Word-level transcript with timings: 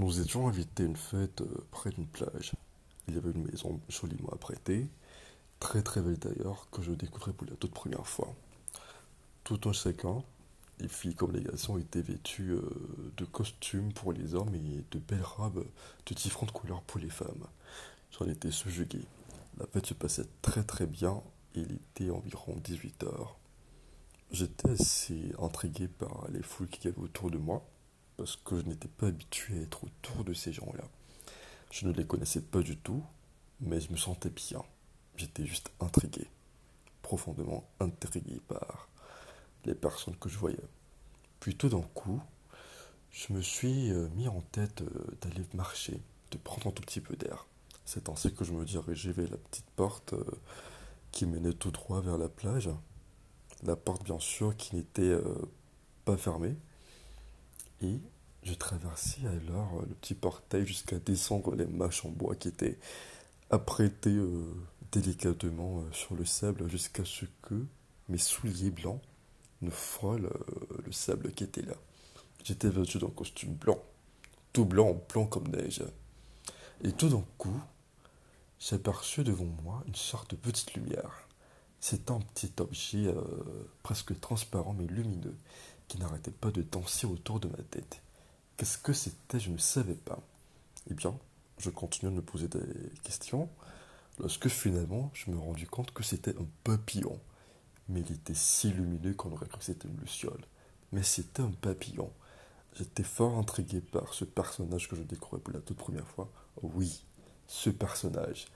Nous 0.00 0.18
étions 0.18 0.48
invités 0.48 0.84
à 0.84 0.86
une 0.86 0.96
fête 0.96 1.42
euh, 1.42 1.66
près 1.70 1.90
d'une 1.90 2.06
plage. 2.06 2.52
Il 3.06 3.16
y 3.16 3.18
avait 3.18 3.32
une 3.32 3.44
maison 3.44 3.78
joliment 3.90 4.30
apprêtée, 4.32 4.88
très 5.58 5.82
très 5.82 6.00
belle 6.00 6.18
d'ailleurs, 6.18 6.70
que 6.70 6.80
je 6.80 6.92
découvrais 6.92 7.34
pour 7.34 7.46
la 7.46 7.54
toute 7.56 7.74
première 7.74 8.06
fois. 8.06 8.34
Tout 9.44 9.60
un 9.66 9.74
chacun, 9.74 10.24
les 10.78 10.88
filles 10.88 11.14
comme 11.14 11.32
les 11.32 11.42
garçons, 11.42 11.76
étaient 11.76 12.00
vêtus 12.00 12.52
euh, 12.52 12.62
de 13.18 13.26
costumes 13.26 13.92
pour 13.92 14.14
les 14.14 14.34
hommes 14.34 14.54
et 14.54 14.82
de 14.90 14.98
belles 14.98 15.22
robes 15.22 15.66
de 16.06 16.14
différentes 16.14 16.52
couleurs 16.52 16.80
pour 16.80 16.98
les 16.98 17.10
femmes. 17.10 17.46
J'en 18.18 18.24
étais 18.24 18.50
subjugué. 18.50 19.02
La 19.58 19.66
fête 19.66 19.84
se 19.84 19.92
passait 19.92 20.28
très 20.40 20.64
très 20.64 20.86
bien 20.86 21.22
et 21.54 21.60
il 21.60 21.72
était 21.74 22.10
environ 22.10 22.56
18 22.64 23.02
heures. 23.02 23.36
J'étais 24.32 24.70
assez 24.70 25.34
intrigué 25.38 25.88
par 25.88 26.26
les 26.30 26.42
foules 26.42 26.68
qu'il 26.68 26.86
y 26.86 26.88
avait 26.88 27.02
autour 27.02 27.30
de 27.30 27.36
moi 27.36 27.62
parce 28.20 28.36
que 28.36 28.60
je 28.60 28.66
n'étais 28.66 28.86
pas 28.86 29.06
habitué 29.06 29.60
à 29.60 29.62
être 29.62 29.82
autour 29.82 30.24
de 30.24 30.34
ces 30.34 30.52
gens-là. 30.52 30.84
Je 31.70 31.86
ne 31.86 31.92
les 31.94 32.06
connaissais 32.06 32.42
pas 32.42 32.60
du 32.60 32.76
tout, 32.76 33.02
mais 33.62 33.80
je 33.80 33.90
me 33.90 33.96
sentais 33.96 34.28
bien. 34.28 34.62
J'étais 35.16 35.46
juste 35.46 35.70
intrigué, 35.80 36.28
profondément 37.00 37.66
intrigué 37.80 38.38
par 38.46 38.90
les 39.64 39.74
personnes 39.74 40.16
que 40.16 40.28
je 40.28 40.36
voyais. 40.36 40.58
Puis 41.40 41.56
tout 41.56 41.70
d'un 41.70 41.80
coup, 41.94 42.20
je 43.10 43.32
me 43.32 43.40
suis 43.40 43.90
euh, 43.90 44.10
mis 44.10 44.28
en 44.28 44.42
tête 44.52 44.82
euh, 44.82 45.16
d'aller 45.22 45.46
marcher, 45.54 45.98
de 46.30 46.36
prendre 46.36 46.66
un 46.66 46.72
tout 46.72 46.82
petit 46.82 47.00
peu 47.00 47.16
d'air. 47.16 47.46
C'est 47.86 48.10
ainsi 48.10 48.34
que 48.34 48.44
je 48.44 48.52
me 48.52 48.66
dirigeais 48.66 49.12
vers 49.12 49.30
la 49.30 49.38
petite 49.38 49.70
porte 49.76 50.12
euh, 50.12 50.24
qui 51.10 51.24
menait 51.24 51.54
tout 51.54 51.70
droit 51.70 52.02
vers 52.02 52.18
la 52.18 52.28
plage. 52.28 52.68
La 53.62 53.76
porte, 53.76 54.04
bien 54.04 54.18
sûr, 54.18 54.54
qui 54.58 54.76
n'était 54.76 55.18
pas 56.04 56.18
fermée. 56.18 56.56
Et 57.82 57.98
je 58.42 58.54
traversais 58.54 59.26
alors 59.26 59.80
euh, 59.80 59.86
le 59.88 59.94
petit 59.94 60.14
portail 60.14 60.66
jusqu'à 60.66 60.98
descendre 60.98 61.54
les 61.54 61.66
mâches 61.66 62.04
en 62.04 62.08
bois 62.08 62.34
qui 62.34 62.48
étaient 62.48 62.78
apprêtées 63.50 64.10
euh, 64.10 64.54
délicatement 64.92 65.80
euh, 65.80 65.92
sur 65.92 66.14
le 66.14 66.24
sable 66.24 66.68
jusqu'à 66.68 67.04
ce 67.04 67.26
que 67.42 67.66
mes 68.08 68.18
souliers 68.18 68.70
blancs 68.70 69.00
ne 69.62 69.70
frôlent 69.70 70.30
le 70.84 70.90
sable 70.90 71.32
qui 71.32 71.44
était 71.44 71.62
là. 71.62 71.74
J'étais 72.42 72.70
vêtu 72.70 72.98
d'un 72.98 73.10
costume 73.10 73.52
blanc, 73.52 73.78
tout 74.54 74.64
blanc, 74.64 74.98
blanc 75.12 75.26
comme 75.26 75.48
neige. 75.48 75.82
Et 76.82 76.92
tout 76.92 77.10
d'un 77.10 77.22
coup, 77.36 77.60
j'aperçus 78.58 79.22
devant 79.22 79.44
moi 79.62 79.84
une 79.86 79.94
sorte 79.94 80.30
de 80.30 80.36
petite 80.36 80.72
lumière. 80.72 81.28
C'était 81.78 82.10
un 82.10 82.20
petit 82.20 82.50
objet 82.58 83.14
presque 83.82 84.18
transparent 84.18 84.72
mais 84.72 84.86
lumineux 84.86 85.36
qui 85.88 85.98
n'arrêtait 85.98 86.30
pas 86.30 86.50
de 86.50 86.62
danser 86.62 87.06
autour 87.06 87.38
de 87.38 87.48
ma 87.48 87.62
tête. 87.70 88.00
Qu'est-ce 88.60 88.76
que 88.76 88.92
c'était? 88.92 89.40
Je 89.40 89.50
ne 89.50 89.56
savais 89.56 89.94
pas. 89.94 90.18
Eh 90.90 90.92
bien, 90.92 91.18
je 91.56 91.70
continuais 91.70 92.12
de 92.12 92.16
me 92.16 92.22
poser 92.22 92.46
des 92.46 92.60
questions 93.02 93.48
lorsque 94.18 94.48
finalement 94.48 95.10
je 95.14 95.30
me 95.30 95.38
rendis 95.38 95.64
compte 95.64 95.92
que 95.92 96.02
c'était 96.02 96.36
un 96.36 96.46
papillon. 96.62 97.18
Mais 97.88 98.02
il 98.02 98.12
était 98.12 98.34
si 98.34 98.70
lumineux 98.70 99.14
qu'on 99.14 99.32
aurait 99.32 99.48
cru 99.48 99.60
que 99.60 99.64
c'était 99.64 99.88
une 99.88 99.96
luciole. 99.96 100.42
Mais 100.92 101.02
c'était 101.02 101.40
un 101.40 101.52
papillon. 101.52 102.12
J'étais 102.74 103.02
fort 103.02 103.38
intrigué 103.38 103.80
par 103.80 104.12
ce 104.12 104.26
personnage 104.26 104.90
que 104.90 104.96
je 104.96 105.04
découvrais 105.04 105.40
pour 105.40 105.54
la 105.54 105.60
toute 105.60 105.78
première 105.78 106.06
fois. 106.08 106.30
Oui, 106.60 107.02
ce 107.46 107.70
personnage. 107.70 108.46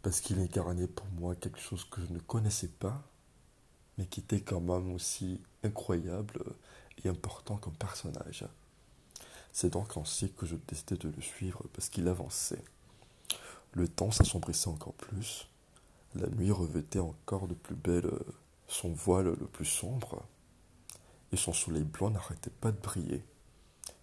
Parce 0.00 0.22
qu'il 0.22 0.38
incarnait 0.38 0.86
pour 0.86 1.04
moi 1.20 1.34
quelque 1.34 1.60
chose 1.60 1.84
que 1.84 2.00
je 2.00 2.10
ne 2.10 2.20
connaissais 2.20 2.68
pas, 2.68 3.02
mais 3.98 4.06
qui 4.06 4.20
était 4.20 4.40
quand 4.40 4.62
même 4.62 4.94
aussi 4.94 5.42
incroyable 5.62 6.42
et 7.04 7.10
important 7.10 7.58
comme 7.58 7.74
personnage. 7.74 8.46
C'est 9.52 9.70
donc 9.70 9.96
ainsi 9.96 10.32
que 10.32 10.46
je 10.46 10.56
décidai 10.68 10.96
de 10.96 11.08
le 11.14 11.22
suivre 11.22 11.62
parce 11.74 11.88
qu'il 11.88 12.08
avançait. 12.08 12.64
Le 13.72 13.88
temps 13.88 14.10
s'assombrissait 14.10 14.68
encore 14.68 14.94
plus, 14.94 15.48
la 16.14 16.28
nuit 16.28 16.50
revêtait 16.50 16.98
encore 16.98 17.48
de 17.48 17.54
plus 17.54 17.74
belle 17.74 18.06
euh, 18.06 18.18
son 18.68 18.92
voile 18.92 19.34
le 19.38 19.46
plus 19.46 19.64
sombre, 19.64 20.22
et 21.32 21.36
son 21.36 21.52
soleil 21.52 21.84
blanc 21.84 22.10
n'arrêtait 22.10 22.50
pas 22.50 22.70
de 22.70 22.78
briller. 22.78 23.24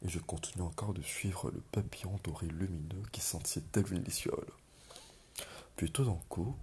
Et 0.03 0.09
je 0.09 0.19
continuais 0.19 0.65
encore 0.65 0.93
de 0.93 1.01
suivre 1.01 1.51
le 1.51 1.59
papillon 1.71 2.19
doré 2.23 2.47
lumineux 2.47 3.03
qui 3.11 3.21
sentait 3.21 3.61
tel 3.71 3.85
une. 3.93 4.03
Puis 5.75 5.91
tout 5.91 6.03
d'un 6.03 6.19
coup, 6.29 6.55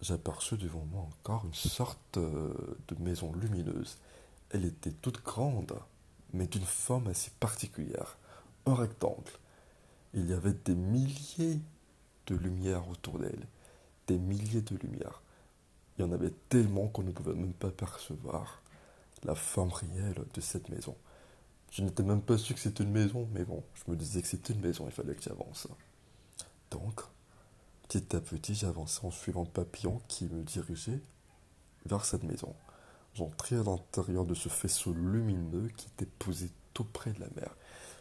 j'aperçus 0.00 0.56
devant 0.56 0.84
moi 0.86 1.02
encore 1.02 1.44
une 1.44 1.54
sorte 1.54 2.16
euh, 2.16 2.52
de 2.88 3.02
maison 3.02 3.32
lumineuse. 3.32 3.98
Elle 4.50 4.64
était 4.64 4.92
toute 4.92 5.22
grande, 5.22 5.74
mais 6.34 6.46
d'une 6.48 6.64
forme 6.64 7.06
assez 7.06 7.30
particulière, 7.40 8.18
un 8.66 8.74
rectangle. 8.74 9.32
Il 10.12 10.28
y 10.28 10.32
avait 10.32 10.52
des 10.52 10.74
milliers 10.74 11.60
de 12.26 12.34
lumières 12.34 12.88
autour 12.88 13.18
d'elle, 13.18 13.46
des 14.08 14.18
milliers 14.18 14.60
de 14.60 14.76
lumières. 14.76 15.22
Il 15.96 16.04
y 16.04 16.08
en 16.08 16.12
avait 16.12 16.32
tellement 16.48 16.88
qu'on 16.88 17.04
ne 17.04 17.12
pouvait 17.12 17.34
même 17.34 17.54
pas 17.54 17.70
percevoir 17.70 18.60
la 19.22 19.34
forme 19.34 19.72
réelle 19.72 20.24
de 20.34 20.40
cette 20.40 20.68
maison. 20.68 20.96
Je 21.70 21.82
n'étais 21.82 22.02
même 22.02 22.20
pas 22.22 22.36
sûr 22.36 22.54
que 22.56 22.60
c'était 22.60 22.84
une 22.84 22.92
maison, 22.92 23.28
mais 23.32 23.44
bon, 23.44 23.62
je 23.74 23.90
me 23.90 23.96
disais 23.96 24.20
que 24.20 24.28
c'était 24.28 24.52
une 24.52 24.60
maison, 24.60 24.86
il 24.86 24.92
fallait 24.92 25.14
que 25.14 25.22
j'avance. 25.22 25.68
Donc, 26.70 27.00
petit 27.88 28.14
à 28.14 28.20
petit, 28.20 28.54
j'avançais 28.54 29.04
en 29.04 29.10
suivant 29.10 29.44
papillon 29.44 30.00
qui 30.08 30.26
me 30.26 30.42
dirigeait 30.42 31.00
vers 31.86 32.04
cette 32.04 32.24
maison. 32.24 32.54
J'entrais 33.14 33.56
à 33.56 33.62
l'intérieur 33.62 34.24
de 34.24 34.34
ce 34.34 34.48
faisceau 34.48 34.92
lumineux 34.92 35.68
qui 35.76 35.86
était 35.86 36.10
posé 36.18 36.50
tout 36.72 36.84
près 36.84 37.12
de 37.12 37.20
la 37.20 37.28
mer. 37.36 37.54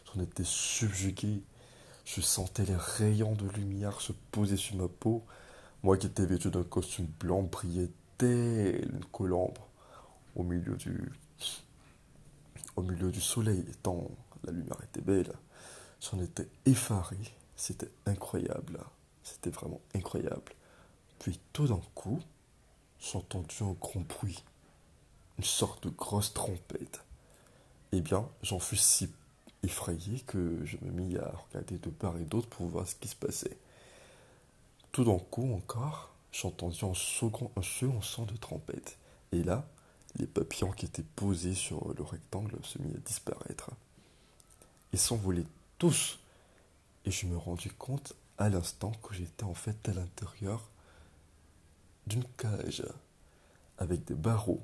J'en 0.08 0.22
étais 0.22 0.44
subjugué. 0.44 1.44
Je 2.04 2.20
sentais 2.22 2.66
les 2.66 2.76
rayons 2.76 3.34
de 3.34 3.48
lumière 3.50 4.02
se 4.02 4.12
poser 4.32 4.58
sur 4.58 4.76
ma 4.76 4.88
peau. 4.88 5.24
Moi 5.84 5.98
qui 5.98 6.08
étais 6.08 6.26
vêtu 6.26 6.50
d'un 6.50 6.64
costume 6.64 7.06
blanc 7.20 7.44
brillait 7.44 7.92
tel 8.18 8.90
une 8.92 9.06
colombe 9.06 9.58
au 10.36 10.44
milieu 10.44 10.76
du, 10.76 11.12
au 12.76 12.82
milieu 12.82 13.12
du 13.12 13.22
soleil, 13.22 13.64
tant 13.84 14.10
la 14.44 14.52
lumière 14.52 14.82
était 14.84 15.02
belle. 15.02 15.32
J'en 16.02 16.20
étais 16.22 16.48
effaré. 16.66 17.18
C'était 17.56 17.92
incroyable. 18.08 18.80
C'était 19.24 19.52
vraiment 19.52 19.80
incroyable. 19.94 20.54
Puis 21.20 21.40
tout 21.54 21.68
d'un 21.68 21.82
coup, 21.94 22.20
j'ai 23.00 23.18
entendu 23.18 23.56
un 23.62 23.74
grand 23.74 24.02
bruit 24.02 24.44
une 25.38 25.44
sorte 25.44 25.84
de 25.84 25.90
grosse 25.90 26.34
trompette. 26.34 27.04
Eh 27.92 28.02
bien, 28.02 28.28
j'en 28.42 28.60
fus 28.60 28.78
si 28.78 29.10
effrayé 29.64 30.20
que 30.22 30.64
je 30.66 30.78
me 30.82 30.92
mis 30.92 31.18
à 31.18 31.32
regarder 31.48 31.78
de 31.78 31.90
part 31.90 32.18
et 32.18 32.26
d'autre 32.26 32.50
pour 32.50 32.68
voir 32.68 32.88
ce 32.88 32.96
qui 32.96 33.08
se 33.08 33.16
passait. 33.16 33.58
Tout 34.92 35.06
d'un 35.06 35.20
coup 35.20 35.54
encore, 35.54 36.12
j'entendis 36.32 36.84
un 36.84 36.94
second, 36.94 37.52
son 38.02 38.26
de 38.26 38.36
trompette. 38.38 38.98
Et 39.32 39.44
là, 39.44 39.66
les 40.18 40.28
papillons 40.28 40.72
qui 40.72 40.86
étaient 40.86 41.02
posés 41.16 41.56
sur 41.56 41.94
le 41.94 42.04
rectangle 42.04 42.58
se 42.64 42.80
mirent 42.80 42.98
à 42.98 43.00
disparaître. 43.00 43.72
Ils 44.92 45.00
s'envolaient 45.00 45.48
tous. 45.80 46.20
Et 47.06 47.12
je 47.12 47.26
me 47.26 47.38
rendis 47.38 47.70
compte 47.70 48.14
à 48.38 48.50
l'instant 48.50 48.92
que 49.04 49.14
j'étais 49.14 49.44
en 49.44 49.54
fait 49.54 49.90
à 49.90 49.94
l'intérieur 49.94 50.62
d'une 52.08 52.24
cage 52.38 52.86
avec 53.78 54.06
des 54.06 54.14
barreaux 54.14 54.62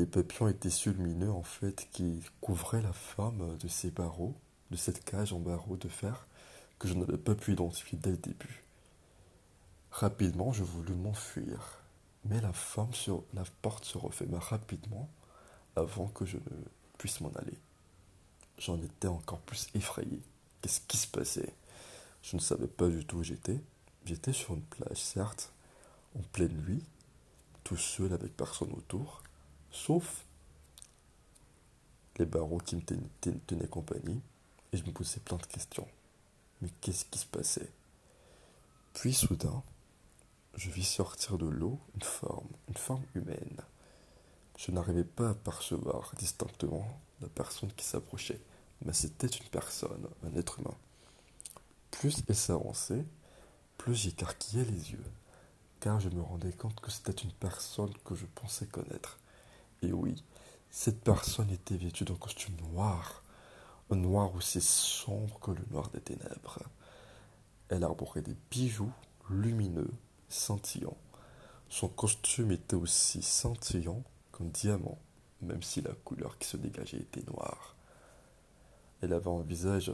les 0.00 0.06
papillons 0.06 0.48
étaient 0.48 0.70
lumineux 0.86 1.30
en 1.30 1.42
fait 1.42 1.86
qui 1.92 2.22
couvraient 2.40 2.80
la 2.80 2.92
forme 2.92 3.58
de 3.58 3.68
ces 3.68 3.90
barreaux, 3.90 4.34
de 4.70 4.76
cette 4.76 5.04
cage 5.04 5.34
en 5.34 5.38
barreaux 5.38 5.76
de 5.76 5.88
fer 5.88 6.26
que 6.78 6.88
je 6.88 6.94
n'avais 6.94 7.18
pas 7.18 7.34
pu 7.34 7.52
identifier 7.52 7.98
dès 7.98 8.12
le 8.12 8.16
début. 8.16 8.64
Rapidement, 9.90 10.54
je 10.54 10.64
voulus 10.64 10.94
m'enfuir, 10.94 11.82
mais 12.24 12.40
la 12.40 12.52
forme 12.54 12.94
sur 12.94 13.24
la 13.34 13.44
porte 13.60 13.84
se 13.84 13.98
referma 13.98 14.38
rapidement 14.38 15.10
avant 15.76 16.08
que 16.08 16.24
je 16.24 16.38
ne 16.38 16.64
puisse 16.96 17.20
m'en 17.20 17.32
aller. 17.32 17.58
J'en 18.56 18.80
étais 18.80 19.08
encore 19.08 19.40
plus 19.40 19.68
effrayé. 19.74 20.22
Qu'est-ce 20.62 20.80
qui 20.80 20.96
se 20.96 21.08
passait? 21.08 21.54
Je 22.22 22.36
ne 22.36 22.40
savais 22.40 22.68
pas 22.68 22.88
du 22.88 23.04
tout 23.04 23.18
où 23.18 23.22
j'étais. 23.22 23.60
J'étais 24.06 24.32
sur 24.32 24.54
une 24.54 24.62
plage, 24.62 25.02
certes, 25.02 25.52
en 26.18 26.22
pleine 26.32 26.56
nuit, 26.66 26.84
tout 27.64 27.76
seul 27.76 28.14
avec 28.14 28.34
personne 28.34 28.72
autour 28.72 29.22
sauf 29.70 30.24
les 32.18 32.26
barreaux 32.26 32.58
qui 32.58 32.76
me 32.76 32.82
tenaient, 32.82 33.68
compagnie, 33.68 34.20
et 34.72 34.76
je 34.76 34.84
me 34.84 34.92
posais 34.92 35.20
plein 35.20 35.38
de 35.38 35.46
questions. 35.46 35.88
Mais 36.60 36.68
qu'est-ce 36.80 37.06
qui 37.06 37.18
se 37.18 37.26
passait? 37.26 37.72
Puis 38.92 39.14
soudain, 39.14 39.62
je 40.54 40.68
vis 40.70 40.84
sortir 40.84 41.38
de 41.38 41.46
l'eau 41.46 41.78
une 41.94 42.02
forme, 42.02 42.48
une 42.68 42.76
forme 42.76 43.04
humaine. 43.14 43.60
Je 44.58 44.70
n'arrivais 44.70 45.04
pas 45.04 45.30
à 45.30 45.34
percevoir 45.34 46.12
distinctement 46.18 46.86
la 47.22 47.28
personne 47.28 47.72
qui 47.72 47.84
s'approchait, 47.84 48.40
mais 48.84 48.92
c'était 48.92 49.26
une 49.26 49.48
personne, 49.48 50.06
un 50.22 50.36
être 50.36 50.60
humain. 50.60 50.76
Plus 51.90 52.22
elle 52.28 52.36
s'avançait, 52.36 53.04
plus 53.78 53.94
j'écarquillais 53.94 54.64
les 54.64 54.92
yeux, 54.92 55.04
car 55.80 56.00
je 56.00 56.10
me 56.10 56.20
rendais 56.20 56.52
compte 56.52 56.78
que 56.80 56.90
c'était 56.90 57.12
une 57.12 57.32
personne 57.32 57.92
que 58.04 58.14
je 58.14 58.26
pensais 58.26 58.66
connaître. 58.66 59.18
Et 59.82 59.92
oui, 59.92 60.22
cette 60.70 61.00
personne 61.00 61.50
était 61.50 61.76
vêtue 61.76 62.04
d'un 62.04 62.14
costume 62.14 62.54
noir, 62.72 63.22
un 63.90 63.96
noir 63.96 64.34
aussi 64.34 64.60
sombre 64.60 65.38
que 65.40 65.50
le 65.50 65.64
noir 65.70 65.88
des 65.90 66.00
ténèbres. 66.00 66.60
Elle 67.68 67.84
arborait 67.84 68.22
des 68.22 68.36
bijoux 68.50 68.92
lumineux, 69.30 69.90
scintillants. 70.28 70.96
Son 71.68 71.88
costume 71.88 72.52
était 72.52 72.76
aussi 72.76 73.22
scintillant 73.22 74.02
qu'un 74.36 74.44
diamant, 74.44 74.98
même 75.42 75.62
si 75.62 75.80
la 75.80 75.92
couleur 76.04 76.38
qui 76.38 76.48
se 76.48 76.56
dégageait 76.56 76.98
était 76.98 77.28
noire. 77.30 77.76
Elle 79.00 79.12
avait 79.12 79.30
un 79.30 79.42
visage 79.42 79.92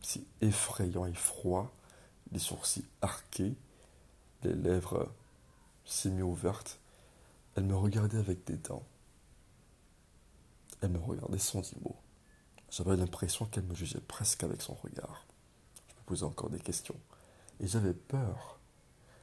si 0.00 0.26
effrayant 0.40 1.06
et 1.06 1.14
froid, 1.14 1.72
les 2.32 2.38
sourcils 2.38 2.84
arqués, 3.00 3.54
les 4.42 4.54
lèvres 4.54 5.10
semi-ouvertes. 5.84 6.78
Elle 7.56 7.64
me 7.64 7.76
regardait 7.76 8.18
avec 8.18 8.44
des 8.44 8.56
dents. 8.56 8.84
Elle 10.80 10.90
me 10.90 10.98
regardait 10.98 11.38
sans 11.38 11.60
dire 11.60 11.78
mot. 11.82 11.96
J'avais 12.70 12.96
l'impression 12.96 13.46
qu'elle 13.46 13.64
me 13.64 13.74
jugeait 13.74 14.00
presque 14.00 14.42
avec 14.42 14.60
son 14.60 14.74
regard. 14.74 15.26
Je 15.88 15.94
me 15.94 16.04
posais 16.06 16.24
encore 16.24 16.50
des 16.50 16.58
questions. 16.58 16.98
Et 17.60 17.66
j'avais 17.66 17.94
peur. 17.94 18.58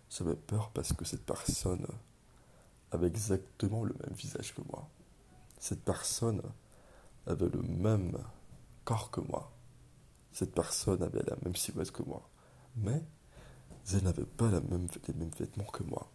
J'avais 0.09 0.35
peur 0.35 0.71
parce 0.71 0.93
que 0.93 1.05
cette 1.05 1.25
personne 1.25 1.85
avait 2.91 3.07
exactement 3.07 3.83
le 3.83 3.93
même 3.93 4.15
visage 4.15 4.53
que 4.53 4.61
moi. 4.69 4.89
Cette 5.59 5.83
personne 5.83 6.41
avait 7.27 7.49
le 7.49 7.61
même 7.61 8.17
corps 8.83 9.11
que 9.11 9.21
moi. 9.21 9.51
Cette 10.31 10.53
personne 10.53 11.03
avait 11.03 11.23
la 11.23 11.35
même 11.43 11.55
silhouette 11.55 11.91
que 11.91 12.03
moi. 12.03 12.27
Mais 12.77 13.03
elle 13.93 14.03
n'avait 14.03 14.25
pas 14.25 14.49
les 14.49 14.61
mêmes 14.61 15.31
vêtements 15.37 15.65
que 15.65 15.83
moi. 15.83 16.09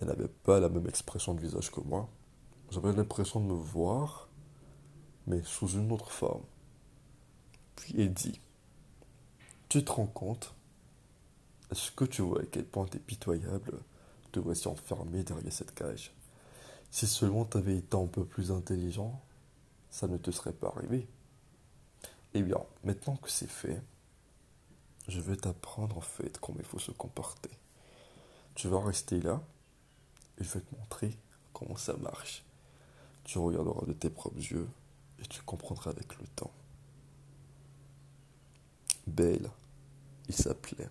Elle 0.00 0.08
n'avait 0.08 0.28
pas 0.28 0.60
la 0.60 0.68
même 0.68 0.86
expression 0.86 1.34
de 1.34 1.40
visage 1.40 1.70
que 1.70 1.80
moi. 1.80 2.08
J'avais 2.70 2.92
l'impression 2.92 3.40
de 3.40 3.46
me 3.46 3.54
voir 3.54 4.27
mais 5.28 5.42
sous 5.44 5.68
une 5.68 5.92
autre 5.92 6.10
forme. 6.10 6.42
Puis 7.76 7.94
il 7.96 8.12
dit 8.12 8.40
Tu 9.68 9.84
te 9.84 9.92
rends 9.92 10.06
compte 10.06 10.54
Est-ce 11.70 11.92
que 11.92 12.04
tu 12.04 12.22
vois 12.22 12.40
à 12.40 12.46
quel 12.46 12.64
point 12.64 12.86
t'es 12.86 12.98
pitoyable 12.98 13.78
Te 14.32 14.40
voici 14.40 14.66
enfermé 14.66 15.22
derrière 15.22 15.52
cette 15.52 15.74
cage? 15.74 16.12
Si 16.90 17.06
seulement 17.06 17.44
t'avais 17.44 17.76
été 17.76 17.96
un 17.96 18.06
peu 18.06 18.24
plus 18.24 18.50
intelligent, 18.50 19.20
ça 19.90 20.08
ne 20.08 20.16
te 20.16 20.30
serait 20.30 20.52
pas 20.52 20.72
arrivé. 20.74 21.06
Eh 22.32 22.42
bien, 22.42 22.60
maintenant 22.84 23.16
que 23.16 23.30
c'est 23.30 23.50
fait, 23.50 23.80
je 25.06 25.20
vais 25.20 25.36
t'apprendre 25.36 25.98
en 25.98 26.02
fait 26.02 26.38
comment 26.38 26.58
il 26.58 26.64
faut 26.64 26.78
se 26.78 26.90
comporter. 26.90 27.50
Tu 28.54 28.68
vas 28.68 28.80
rester 28.80 29.20
là 29.20 29.42
et 30.38 30.44
je 30.44 30.50
vais 30.50 30.60
te 30.60 30.74
montrer 30.74 31.16
comment 31.52 31.76
ça 31.76 31.94
marche. 31.98 32.44
Tu 33.24 33.38
regarderas 33.38 33.84
de 33.86 33.92
tes 33.92 34.08
propres 34.08 34.38
yeux 34.38 34.68
et 35.20 35.26
tu 35.26 35.42
comprendras 35.42 35.90
avec 35.90 36.18
le 36.18 36.26
temps. 36.36 36.52
Bale, 39.06 39.50
il 40.28 40.34
s'appelait. 40.34 40.88